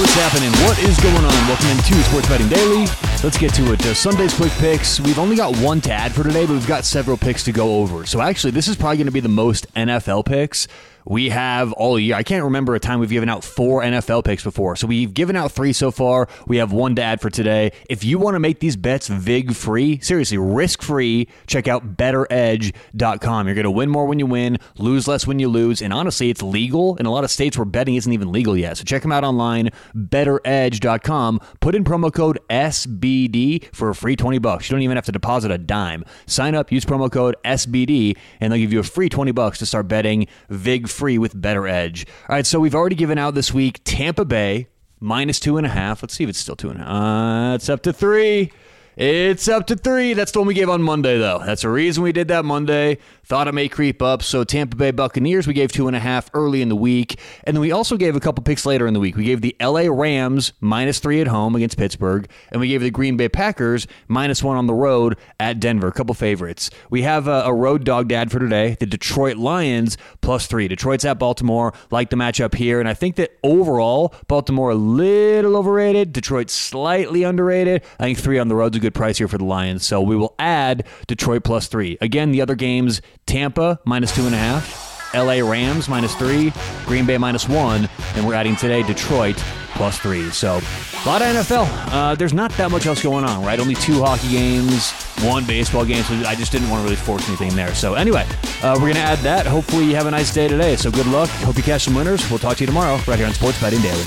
[0.00, 0.50] what's happening?
[0.64, 1.46] What is going on?
[1.46, 2.86] Welcome into Sports Betting Daily.
[3.22, 3.84] Let's get to it.
[3.84, 4.98] Uh, Sunday's quick picks.
[4.98, 7.80] We've only got one to add for today, but we've got several picks to go
[7.80, 8.06] over.
[8.06, 10.68] So actually, this is probably going to be the most NFL picks
[11.10, 12.14] we have all year.
[12.14, 14.76] I can't remember a time we've given out four NFL picks before.
[14.76, 16.28] So we've given out three so far.
[16.46, 17.72] We have one to add for today.
[17.88, 23.46] If you want to make these bets VIG free, seriously, risk free, check out BettorEdge.com.
[23.48, 25.82] You're going to win more when you win, lose less when you lose.
[25.82, 28.76] And honestly, it's legal in a lot of states where betting isn't even legal yet.
[28.76, 31.40] So check them out online, BettorEdge.com.
[31.58, 34.70] Put in promo code SBD for a free 20 bucks.
[34.70, 36.04] You don't even have to deposit a dime.
[36.26, 39.66] Sign up, use promo code SBD, and they'll give you a free 20 bucks to
[39.66, 42.06] start betting VIG free with BettorEdge.
[42.28, 44.68] All right, so we've already given out this week Tampa Bay
[45.00, 46.02] minus two and a half.
[46.02, 47.52] Let's see if it's still two and a half.
[47.52, 48.52] Uh, it's up to three.
[48.96, 50.14] It's up to three.
[50.14, 51.38] That's the one we gave on Monday, though.
[51.38, 52.98] That's the reason we did that Monday.
[53.24, 54.24] Thought it may creep up.
[54.24, 57.20] So Tampa Bay Buccaneers, we gave two and a half early in the week.
[57.44, 59.16] And then we also gave a couple picks later in the week.
[59.16, 62.28] We gave the LA Rams minus three at home against Pittsburgh.
[62.50, 65.86] And we gave the Green Bay Packers minus one on the road at Denver.
[65.86, 66.68] A couple favorites.
[66.90, 68.76] We have a, a road dog dad for today.
[68.80, 70.66] The Detroit Lions plus three.
[70.66, 71.72] Detroit's at Baltimore.
[71.92, 72.80] Like the matchup here.
[72.80, 76.12] And I think that overall, Baltimore a little overrated.
[76.12, 77.84] Detroit slightly underrated.
[78.00, 79.86] I think three on the road's a good price here for the Lions.
[79.86, 81.98] So we will add Detroit plus three.
[82.00, 84.88] Again, the other games Tampa minus two and a half.
[85.12, 86.52] LA Rams minus three,
[86.86, 89.36] Green Bay minus one, and we're adding today Detroit
[89.72, 90.30] plus three.
[90.30, 91.66] So a lot of NFL.
[91.92, 93.58] Uh, there's not that much else going on, right?
[93.58, 94.92] Only two hockey games,
[95.24, 96.04] one baseball game.
[96.04, 97.74] So I just didn't want to really force anything there.
[97.74, 98.24] So anyway,
[98.62, 99.46] uh, we're gonna add that.
[99.46, 100.76] Hopefully you have a nice day today.
[100.76, 101.28] So good luck.
[101.28, 102.28] Hope you catch some winners.
[102.30, 104.04] We'll talk to you tomorrow right here on Sports Betting Daily.